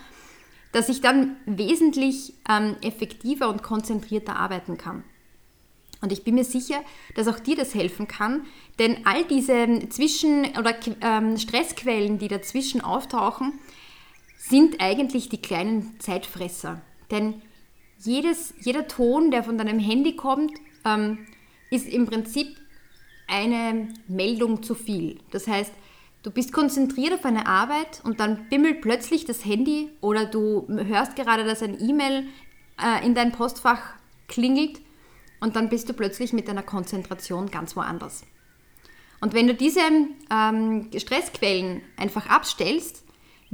dass 0.73 0.89
ich 0.89 1.01
dann 1.01 1.37
wesentlich 1.45 2.35
ähm, 2.49 2.77
effektiver 2.83 3.49
und 3.49 3.63
konzentrierter 3.63 4.37
arbeiten 4.37 4.79
kann. 4.79 5.05
Und 6.01 6.13
ich 6.13 6.25
bin 6.25 6.35
mir 6.35 6.45
sicher, 6.45 6.83
dass 7.15 7.29
auch 7.29 7.39
dir 7.39 7.57
das 7.57 7.75
helfen 7.75 8.09
kann, 8.09 8.45
denn 8.79 9.07
all 9.07 9.25
diese 9.25 9.89
Zwischen- 9.89 10.57
oder 10.59 10.75
ähm, 11.01 11.39
Stressquellen, 11.39 12.19
die 12.19 12.29
dazwischen 12.29 12.83
auftauchen, 12.83 13.59
sind 14.49 14.81
eigentlich 14.81 15.29
die 15.31 15.41
kleinen 15.41 15.99
Zeitfresser. 16.01 16.83
Denn 17.11 17.41
jedes, 17.99 18.53
jeder 18.61 18.87
Ton, 18.87 19.31
der 19.31 19.43
von 19.43 19.57
deinem 19.57 19.79
Handy 19.79 20.17
kommt, 20.17 20.53
ähm, 20.85 21.27
ist 21.71 21.89
im 21.89 22.07
Prinzip 22.07 22.57
eine 23.27 23.89
Meldung 24.07 24.63
zu 24.63 24.75
viel. 24.75 25.19
Das 25.31 25.47
heißt, 25.47 25.73
du 26.23 26.31
bist 26.31 26.53
konzentriert 26.53 27.15
auf 27.15 27.25
eine 27.25 27.47
Arbeit 27.47 28.03
und 28.05 28.21
dann 28.21 28.49
bimmelt 28.51 28.83
plötzlich 28.83 29.25
das 29.25 29.45
Handy 29.47 29.91
oder 30.03 30.27
du 30.27 30.67
hörst 30.69 31.17
gerade, 31.17 31.45
dass 31.45 31.63
ein 31.63 31.81
E-Mail 31.81 32.27
äh, 32.83 33.05
in 33.07 33.15
dein 33.15 33.33
Postfach 33.33 33.95
klingelt 34.29 34.83
und 35.41 35.57
dann 35.57 35.71
bist 35.71 35.89
du 35.89 35.95
plötzlich 35.95 36.35
mit 36.35 36.49
deiner 36.49 36.63
Konzentration 36.63 37.51
ganz 37.51 37.77
woanders. 37.77 38.25
Und 39.23 39.33
wenn 39.33 39.47
du 39.47 39.55
diese 39.55 39.81
ähm, 40.31 40.91
Stressquellen 40.95 41.81
einfach 41.97 42.29
abstellst, 42.29 43.04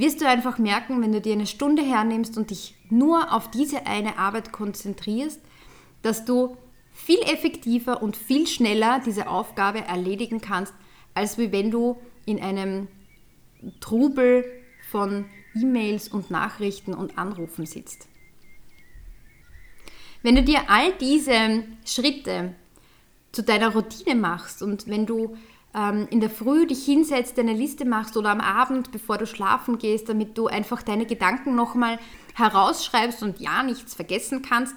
wirst 0.00 0.20
du 0.20 0.28
einfach 0.28 0.58
merken, 0.58 1.02
wenn 1.02 1.12
du 1.12 1.20
dir 1.20 1.32
eine 1.32 1.46
Stunde 1.46 1.82
hernimmst 1.82 2.36
und 2.36 2.50
dich 2.50 2.74
nur 2.88 3.32
auf 3.32 3.50
diese 3.50 3.86
eine 3.86 4.18
Arbeit 4.18 4.52
konzentrierst, 4.52 5.40
dass 6.02 6.24
du 6.24 6.56
viel 6.92 7.20
effektiver 7.20 8.02
und 8.02 8.16
viel 8.16 8.46
schneller 8.46 9.00
diese 9.04 9.28
Aufgabe 9.28 9.80
erledigen 9.80 10.40
kannst, 10.40 10.74
als 11.14 11.38
wenn 11.38 11.70
du 11.70 11.96
in 12.26 12.40
einem 12.40 12.88
Trubel 13.80 14.44
von 14.90 15.26
E-Mails 15.54 16.08
und 16.08 16.30
Nachrichten 16.30 16.94
und 16.94 17.18
Anrufen 17.18 17.66
sitzt. 17.66 18.08
Wenn 20.22 20.36
du 20.36 20.42
dir 20.42 20.68
all 20.68 20.92
diese 21.00 21.64
Schritte 21.84 22.54
zu 23.32 23.42
deiner 23.42 23.72
Routine 23.72 24.14
machst 24.14 24.62
und 24.62 24.86
wenn 24.88 25.06
du 25.06 25.36
ähm, 25.74 26.08
in 26.10 26.20
der 26.20 26.30
Früh 26.30 26.66
dich 26.66 26.84
hinsetzt, 26.84 27.38
deine 27.38 27.52
Liste 27.52 27.84
machst 27.84 28.16
oder 28.16 28.30
am 28.30 28.40
Abend, 28.40 28.90
bevor 28.92 29.18
du 29.18 29.26
schlafen 29.26 29.78
gehst, 29.78 30.08
damit 30.08 30.36
du 30.36 30.46
einfach 30.46 30.82
deine 30.82 31.06
Gedanken 31.06 31.54
nochmal 31.54 31.98
herausschreibst 32.34 33.22
und 33.22 33.40
ja 33.40 33.62
nichts 33.62 33.94
vergessen 33.94 34.42
kannst, 34.42 34.74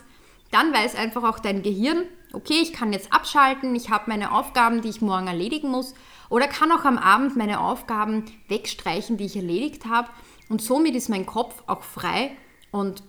dann 0.51 0.71
weiß 0.71 0.95
einfach 0.95 1.23
auch 1.23 1.39
dein 1.39 1.63
Gehirn, 1.63 2.03
okay, 2.31 2.59
ich 2.61 2.73
kann 2.73 2.93
jetzt 2.93 3.11
abschalten, 3.11 3.75
ich 3.75 3.89
habe 3.89 4.05
meine 4.07 4.31
Aufgaben, 4.31 4.81
die 4.81 4.89
ich 4.89 5.01
morgen 5.01 5.27
erledigen 5.27 5.69
muss 5.69 5.93
oder 6.29 6.47
kann 6.47 6.71
auch 6.71 6.85
am 6.85 6.97
Abend 6.97 7.35
meine 7.35 7.59
Aufgaben 7.59 8.25
wegstreichen, 8.47 9.17
die 9.17 9.25
ich 9.25 9.35
erledigt 9.35 9.85
habe 9.85 10.09
und 10.49 10.61
somit 10.61 10.95
ist 10.95 11.09
mein 11.09 11.25
Kopf 11.25 11.63
auch 11.65 11.83
frei 11.83 12.37
und 12.71 13.03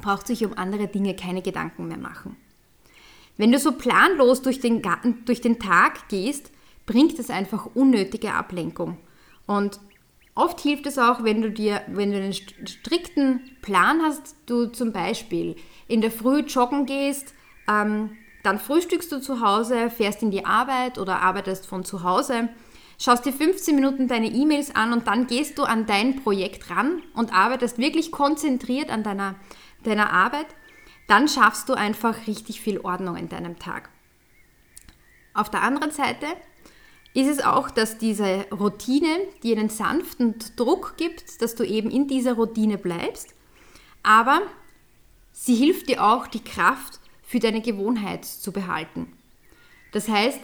braucht 0.00 0.26
sich 0.26 0.44
um 0.44 0.56
andere 0.56 0.86
Dinge 0.86 1.16
keine 1.16 1.42
Gedanken 1.42 1.88
mehr 1.88 1.98
machen. 1.98 2.36
Wenn 3.36 3.52
du 3.52 3.58
so 3.58 3.72
planlos 3.72 4.42
durch 4.42 4.60
den, 4.60 4.82
durch 5.24 5.40
den 5.40 5.58
Tag 5.58 6.08
gehst, 6.08 6.52
bringt 6.90 7.20
es 7.20 7.30
einfach 7.30 7.68
unnötige 7.74 8.34
Ablenkung. 8.34 8.98
Und 9.46 9.78
oft 10.34 10.58
hilft 10.58 10.86
es 10.86 10.98
auch, 10.98 11.22
wenn 11.22 11.40
du 11.40 11.52
dir, 11.52 11.82
wenn 11.86 12.10
du 12.10 12.16
einen 12.16 12.32
strikten 12.32 13.56
Plan 13.62 14.02
hast, 14.02 14.34
du 14.46 14.66
zum 14.66 14.92
Beispiel 14.92 15.54
in 15.86 16.00
der 16.00 16.10
Früh 16.10 16.40
joggen 16.40 16.86
gehst, 16.86 17.32
ähm, 17.68 18.16
dann 18.42 18.58
frühstückst 18.58 19.12
du 19.12 19.20
zu 19.20 19.40
Hause, 19.40 19.88
fährst 19.88 20.22
in 20.24 20.32
die 20.32 20.44
Arbeit 20.44 20.98
oder 20.98 21.22
arbeitest 21.22 21.68
von 21.68 21.84
zu 21.84 22.02
Hause, 22.02 22.48
schaust 22.98 23.24
dir 23.24 23.32
15 23.32 23.76
Minuten 23.76 24.08
deine 24.08 24.26
E-Mails 24.26 24.74
an 24.74 24.92
und 24.92 25.06
dann 25.06 25.28
gehst 25.28 25.58
du 25.58 25.62
an 25.62 25.86
dein 25.86 26.16
Projekt 26.16 26.70
ran 26.70 27.02
und 27.14 27.32
arbeitest 27.32 27.78
wirklich 27.78 28.10
konzentriert 28.10 28.90
an 28.90 29.04
deiner 29.04 29.36
deiner 29.84 30.12
Arbeit, 30.12 30.46
dann 31.06 31.28
schaffst 31.28 31.68
du 31.68 31.74
einfach 31.74 32.26
richtig 32.26 32.60
viel 32.60 32.80
Ordnung 32.80 33.16
in 33.16 33.28
deinem 33.28 33.58
Tag. 33.58 33.90
Auf 35.34 35.50
der 35.50 35.62
anderen 35.62 35.90
Seite 35.90 36.26
ist 37.14 37.28
es 37.28 37.40
auch, 37.40 37.70
dass 37.70 37.98
diese 37.98 38.46
Routine 38.52 39.18
dir 39.42 39.58
einen 39.58 39.68
sanften 39.68 40.36
Druck 40.56 40.94
gibt, 40.96 41.42
dass 41.42 41.54
du 41.54 41.64
eben 41.64 41.90
in 41.90 42.06
dieser 42.06 42.34
Routine 42.34 42.78
bleibst, 42.78 43.34
aber 44.02 44.42
sie 45.32 45.56
hilft 45.56 45.88
dir 45.88 46.04
auch, 46.04 46.26
die 46.26 46.44
Kraft 46.44 47.00
für 47.22 47.40
deine 47.40 47.60
Gewohnheit 47.60 48.24
zu 48.24 48.52
behalten. 48.52 49.12
Das 49.92 50.08
heißt, 50.08 50.40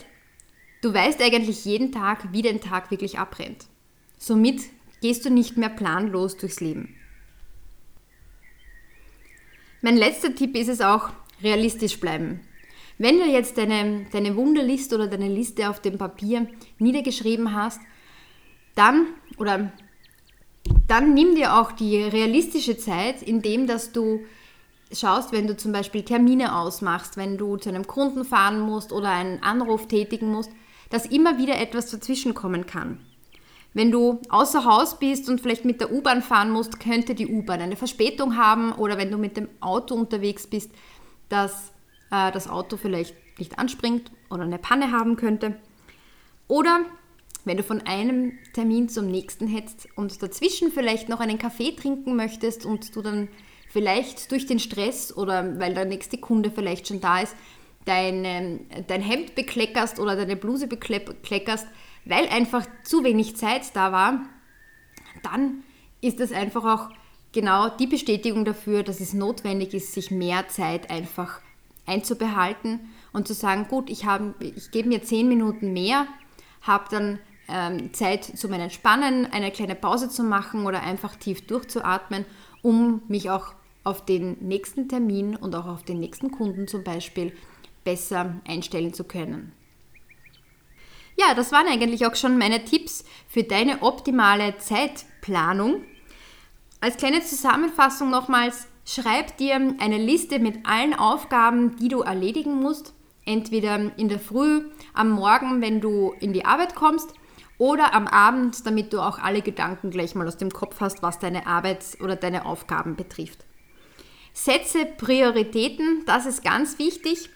du 0.83 0.93
weißt 0.93 1.23
eigentlich 1.23 1.65
jeden 1.65 1.93
Tag, 1.93 2.33
wie 2.33 2.43
dein 2.43 2.61
Tag 2.61 2.91
wirklich 2.91 3.19
abrennt. 3.19 3.67
Somit 4.19 4.63
gehst 5.01 5.25
du 5.25 5.31
nicht 5.31 5.57
mehr 5.57 5.69
planlos 5.69 6.37
durchs 6.37 6.61
Leben. 6.61 6.97
Mein 9.83 9.97
letzter 9.97 10.35
Tipp 10.35 10.57
ist 10.57 10.69
es 10.69 10.81
auch, 10.81 11.11
realistisch 11.43 12.01
bleiben. 12.01 12.41
Wenn 12.99 13.19
du 13.19 13.27
jetzt 13.27 13.59
deine, 13.59 14.07
deine 14.11 14.37
Wunderliste 14.37 14.95
oder 14.95 15.07
deine 15.07 15.29
Liste 15.29 15.69
auf 15.69 15.81
dem 15.81 15.99
Papier 15.99 16.47
niedergeschrieben 16.79 17.55
hast, 17.55 17.81
dann 18.75 19.07
oder 19.39 19.73
dann 20.89 21.15
nimm 21.15 21.35
dir 21.35 21.55
auch 21.57 21.73
die 21.73 22.03
realistische 22.03 22.77
Zeit, 22.77 23.23
indem 23.23 23.67
dass 23.67 23.93
du 23.93 24.21
schaust, 24.93 25.33
wenn 25.33 25.47
du 25.47 25.57
zum 25.57 25.73
Beispiel 25.73 26.03
Termine 26.03 26.57
ausmachst, 26.57 27.17
wenn 27.17 27.37
du 27.37 27.57
zu 27.57 27.69
einem 27.69 27.87
Kunden 27.87 28.25
fahren 28.25 28.61
musst 28.61 28.93
oder 28.93 29.11
einen 29.11 29.43
Anruf 29.43 29.89
tätigen 29.89 30.31
musst, 30.31 30.51
dass 30.91 31.07
immer 31.07 31.39
wieder 31.39 31.59
etwas 31.61 31.91
dazwischenkommen 31.91 32.67
kann. 32.67 33.01
Wenn 33.75 33.91
du 33.91 34.21
außer 34.31 34.65
Haus 34.65 34.99
bist 34.99 35.29
und 35.29 35.41
vielleicht 35.41 35.65
mit 35.65 35.81
der 35.81 35.93
U-Bahn 35.93 36.23
fahren 36.23 36.51
musst, 36.51 36.81
könnte 36.81 37.15
die 37.15 37.27
U-Bahn 37.27 37.61
eine 37.61 37.77
Verspätung 37.77 38.37
haben 38.37 38.73
oder 38.73 38.97
wenn 38.97 39.11
du 39.11 39.19
mit 39.19 39.37
dem 39.37 39.49
Auto 39.61 39.95
unterwegs 39.95 40.47
bist, 40.47 40.71
dass 41.29 41.73
äh, 42.11 42.31
das 42.33 42.49
Auto 42.49 42.77
vielleicht 42.77 43.15
nicht 43.39 43.59
anspringt 43.59 44.11
oder 44.31 44.43
eine 44.43 44.59
Panne 44.59 44.93
haben 44.93 45.17
könnte. 45.17 45.57
Oder 46.49 46.81
wenn 47.45 47.57
du 47.57 47.63
von 47.63 47.83
einem 47.83 48.39
Termin 48.55 48.89
zum 48.89 49.07
nächsten 49.07 49.47
hetzt 49.47 49.89
und 49.97 50.23
dazwischen 50.23 50.73
vielleicht 50.73 51.09
noch 51.09 51.21
einen 51.21 51.39
Kaffee 51.39 51.73
trinken 51.73 52.17
möchtest 52.17 52.67
und 52.67 52.95
du 52.95 53.03
dann 53.03 53.29
vielleicht 53.69 54.31
durch 54.33 54.47
den 54.47 54.59
Stress 54.59 55.17
oder 55.17 55.59
weil 55.59 55.75
der 55.75 55.85
nächste 55.85 56.19
Kunde 56.19 56.51
vielleicht 56.51 56.89
schon 56.89 57.01
da 57.01 57.21
ist, 57.21 57.37
dein, 57.85 58.67
dein 58.89 59.01
Hemd 59.01 59.35
bekleckerst 59.35 60.01
oder 60.01 60.17
deine 60.17 60.37
Bluse 60.37 60.67
bekleckerst, 60.67 61.67
weil 62.05 62.27
einfach 62.29 62.67
zu 62.85 63.05
wenig 63.05 63.37
Zeit 63.37 63.63
da 63.75 63.93
war, 63.93 64.21
dann 65.23 65.63
ist 66.01 66.21
das 66.21 66.33
einfach 66.33 66.65
auch 66.65 66.91
genau 67.33 67.69
die 67.69 67.87
Bestätigung 67.87 68.45
dafür, 68.45 68.83
dass 68.83 69.01
es 69.01 69.13
notwendig 69.13 69.73
ist, 69.73 69.93
sich 69.93 70.11
mehr 70.11 70.49
Zeit 70.49 70.91
einfach 70.91 71.41
einzubehalten 71.87 72.81
und 73.13 73.27
zu 73.27 73.35
sagen, 73.35 73.67
gut, 73.69 73.91
ich, 73.91 74.05
ich 74.41 74.71
gebe 74.71 74.89
mir 74.89 75.03
zehn 75.03 75.29
Minuten 75.29 75.73
mehr, 75.73 76.07
habe 76.63 76.85
dann 76.91 77.19
ähm, 77.49 77.93
Zeit 77.95 78.25
zum 78.25 78.53
Entspannen, 78.53 79.27
eine 79.33 79.51
kleine 79.51 79.75
Pause 79.75 80.09
zu 80.09 80.23
machen 80.23 80.67
oder 80.67 80.83
einfach 80.83 81.17
tief 81.17 81.47
durchzuatmen, 81.47 82.25
um 82.63 83.03
mich 83.09 83.31
auch 83.31 83.55
auf 83.85 84.05
den 84.05 84.37
nächsten 84.41 84.89
Termin 84.89 85.37
und 85.37 85.55
auch 85.55 85.67
auf 85.67 85.85
den 85.85 86.01
nächsten 86.01 86.33
Kunden 86.33 86.67
zum 86.67 86.83
Beispiel 86.83 87.33
besser 87.85 88.35
einstellen 88.47 88.93
zu 88.93 89.05
können. 89.05 89.53
Ja, 91.17 91.35
das 91.35 91.53
waren 91.53 91.67
eigentlich 91.67 92.05
auch 92.05 92.17
schon 92.17 92.37
meine 92.37 92.65
Tipps 92.65 93.05
für 93.29 93.45
deine 93.45 93.83
optimale 93.83 94.59
Zeitplanung. 94.59 95.83
Als 96.81 96.97
kleine 96.97 97.23
Zusammenfassung 97.23 98.11
nochmals, 98.11 98.67
schreib 98.87 99.37
dir 99.37 99.57
eine 99.57 99.99
Liste 99.99 100.39
mit 100.39 100.67
allen 100.67 100.95
Aufgaben, 100.95 101.77
die 101.77 101.89
du 101.89 102.01
erledigen 102.01 102.55
musst. 102.61 102.95
Entweder 103.27 103.91
in 103.99 104.09
der 104.09 104.21
Früh, 104.21 104.63
am 104.95 105.11
Morgen, 105.11 105.61
wenn 105.61 105.81
du 105.81 106.15
in 106.21 106.33
die 106.33 106.45
Arbeit 106.45 106.75
kommst, 106.75 107.13
oder 107.59 107.95
am 107.95 108.07
Abend, 108.07 108.67
damit 108.67 108.93
du 108.93 109.01
auch 109.01 109.19
alle 109.19 109.43
Gedanken 109.43 109.91
gleich 109.91 110.15
mal 110.15 110.29
aus 110.29 110.37
dem 110.37 110.51
Kopf 110.51 110.81
hast, 110.81 111.03
was 111.03 111.19
deine 111.19 111.47
Arbeit 111.47 111.85
oder 112.01 112.15
deine 112.15 112.45
Aufgaben 112.45 112.97
betrifft. 112.97 113.45
Setze 114.33 114.85
Prioritäten, 114.85 116.03
das 116.05 116.27
ist 116.27 116.45
ganz 116.45 116.79
wichtig. 116.79 117.31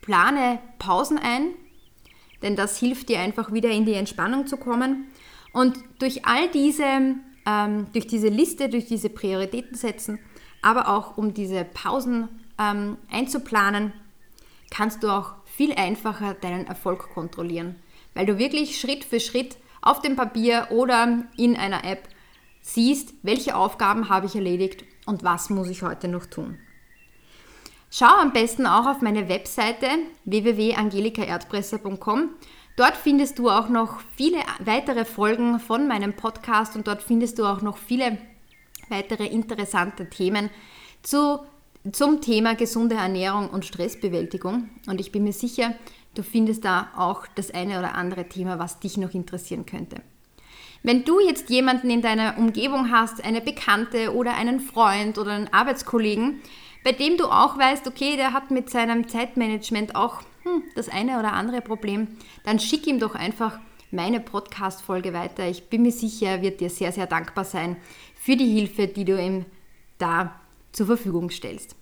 Plane 0.00 0.60
Pausen 0.78 1.18
ein, 1.18 1.48
denn 2.42 2.54
das 2.54 2.78
hilft 2.78 3.08
dir 3.08 3.18
einfach 3.18 3.52
wieder 3.52 3.70
in 3.70 3.84
die 3.84 3.94
Entspannung 3.94 4.46
zu 4.46 4.56
kommen. 4.56 5.08
Und 5.52 5.76
durch 5.98 6.26
all 6.26 6.48
diese, 6.50 7.16
ähm, 7.46 7.86
durch 7.92 8.06
diese 8.06 8.28
Liste, 8.28 8.68
durch 8.68 8.86
diese 8.86 9.08
Prioritäten 9.08 9.76
setzen, 9.76 10.18
aber 10.62 10.88
auch 10.88 11.16
um 11.16 11.34
diese 11.34 11.64
Pausen 11.64 12.28
ähm, 12.58 12.96
einzuplanen, 13.10 13.92
kannst 14.70 15.02
du 15.02 15.08
auch 15.08 15.34
viel 15.44 15.74
einfacher 15.74 16.34
deinen 16.34 16.66
Erfolg 16.66 17.10
kontrollieren, 17.12 17.76
weil 18.14 18.26
du 18.26 18.38
wirklich 18.38 18.80
Schritt 18.80 19.04
für 19.04 19.20
Schritt 19.20 19.56
auf 19.82 20.00
dem 20.00 20.16
Papier 20.16 20.68
oder 20.70 21.24
in 21.36 21.56
einer 21.56 21.84
App 21.84 22.08
siehst, 22.62 23.12
welche 23.22 23.56
Aufgaben 23.56 24.08
habe 24.08 24.26
ich 24.26 24.34
erledigt 24.34 24.84
und 25.06 25.22
was 25.22 25.50
muss 25.50 25.68
ich 25.68 25.82
heute 25.82 26.08
noch 26.08 26.26
tun. 26.26 26.58
Schau 27.90 28.06
am 28.06 28.32
besten 28.32 28.66
auch 28.66 28.86
auf 28.86 29.02
meine 29.02 29.28
Webseite 29.28 29.86
www.angelikaerdpresser.com. 30.24 32.30
Dort 32.76 32.96
findest 32.96 33.38
du 33.38 33.50
auch 33.50 33.68
noch 33.68 34.00
viele 34.16 34.38
weitere 34.58 35.04
Folgen 35.04 35.60
von 35.60 35.86
meinem 35.86 36.14
Podcast 36.14 36.74
und 36.74 36.88
dort 36.88 37.02
findest 37.02 37.38
du 37.38 37.44
auch 37.44 37.62
noch 37.62 37.76
viele 37.76 38.18
weitere 38.88 39.26
interessante 39.26 40.10
Themen 40.10 40.50
zu, 41.02 41.40
zum 41.92 42.20
Thema 42.20 42.56
gesunde 42.56 42.96
Ernährung 42.96 43.48
und 43.50 43.64
Stressbewältigung. 43.64 44.70
Und 44.88 45.00
ich 45.00 45.12
bin 45.12 45.22
mir 45.22 45.32
sicher, 45.32 45.74
du 46.14 46.24
findest 46.24 46.64
da 46.64 46.88
auch 46.96 47.26
das 47.36 47.52
eine 47.52 47.78
oder 47.78 47.94
andere 47.94 48.28
Thema, 48.28 48.58
was 48.58 48.80
dich 48.80 48.96
noch 48.96 49.14
interessieren 49.14 49.66
könnte. 49.66 49.96
Wenn 50.82 51.04
du 51.04 51.20
jetzt 51.20 51.50
jemanden 51.50 51.90
in 51.90 52.02
deiner 52.02 52.36
Umgebung 52.36 52.90
hast, 52.90 53.24
eine 53.24 53.40
Bekannte 53.40 54.14
oder 54.14 54.34
einen 54.34 54.60
Freund 54.60 55.16
oder 55.16 55.30
einen 55.30 55.52
Arbeitskollegen, 55.52 56.42
bei 56.82 56.92
dem 56.92 57.16
du 57.16 57.26
auch 57.26 57.56
weißt, 57.56 57.86
okay, 57.86 58.16
der 58.16 58.32
hat 58.32 58.50
mit 58.50 58.68
seinem 58.68 59.08
Zeitmanagement 59.08 59.94
auch 59.96 60.22
hm, 60.44 60.62
das 60.74 60.88
eine 60.88 61.18
oder 61.18 61.32
andere 61.32 61.60
Problem, 61.60 62.06
dann 62.44 62.60
schick 62.60 62.86
ihm 62.86 63.00
doch 63.00 63.14
einfach 63.14 63.58
meine 63.90 64.20
Podcast-Folge 64.20 65.12
weiter. 65.12 65.48
Ich 65.48 65.64
bin 65.70 65.82
mir 65.82 65.92
sicher, 65.92 66.26
er 66.26 66.42
wird 66.42 66.60
dir 66.60 66.70
sehr, 66.70 66.92
sehr 66.92 67.06
dankbar 67.06 67.44
sein 67.44 67.76
für 68.14 68.36
die 68.36 68.52
Hilfe, 68.52 68.86
die 68.86 69.04
du 69.04 69.20
ihm 69.20 69.46
da 69.98 70.38
zur 70.72 70.86
Verfügung 70.86 71.30
stellst. 71.30 71.76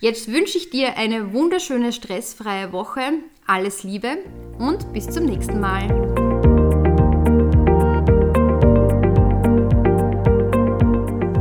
Jetzt 0.00 0.30
wünsche 0.30 0.58
ich 0.58 0.70
dir 0.70 0.96
eine 0.96 1.32
wunderschöne, 1.32 1.92
stressfreie 1.92 2.72
Woche. 2.72 3.00
Alles 3.46 3.82
Liebe 3.82 4.18
und 4.58 4.92
bis 4.92 5.08
zum 5.08 5.24
nächsten 5.24 5.60
Mal. 5.60 5.88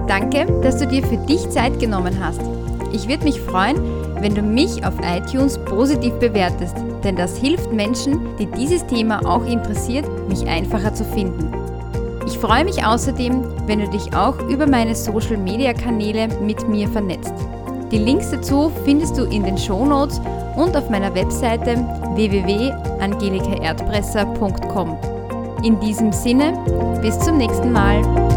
Danke, 0.08 0.46
dass 0.62 0.77
du 0.77 0.88
dir 0.88 1.06
für 1.06 1.18
dich 1.25 1.50
Zeit 1.50 1.80
genommen 1.80 2.24
hast. 2.24 2.42
Ich 2.94 3.08
würde 3.08 3.24
mich 3.24 3.42
freuen, 3.42 4.02
wenn 4.24 4.34
du 4.34 4.42
mich 4.42 4.84
auf 4.86 4.96
iTunes 5.03 5.60
positiv 5.65 6.13
bewertest, 6.13 6.77
denn 7.03 7.18
das 7.18 7.38
hilft 7.38 7.74
Menschen, 7.74 8.22
die 8.39 8.46
dieses 8.46 8.88
Thema 8.88 9.20
auch 9.25 9.46
interessiert, 9.46 10.06
mich 10.30 10.48
einfacher 10.48 10.94
zu 10.94 11.03
finden. 11.03 11.51
Ich 12.25 12.39
freue 12.39 12.63
mich 12.63 12.86
außerdem, 12.86 13.44
wenn 13.68 13.80
du 13.80 13.89
dich 13.89 14.15
auch 14.15 14.39
über 14.48 14.65
meine 14.65 14.96
Social-Media-Kanäle 14.96 16.30
mit 16.42 16.65
mir 16.70 16.88
vernetzt. 16.88 17.34
Die 17.92 17.98
Links 17.98 18.32
dazu 18.32 18.72
findest 18.86 19.18
du 19.18 19.25
in 19.25 19.44
den 19.44 19.58
Shownotes 19.58 20.22
und 20.56 20.77
auf 20.77 20.89
meiner 20.89 21.13
Webseite 21.13 21.86
www.angelikaerdpresser.com. 22.15 24.98
In 25.63 25.77
diesem 25.82 26.13
Sinne, 26.13 26.53
bis 27.01 27.20
zum 27.20 27.38
nächsten 27.38 27.74
Mal. 27.74 28.33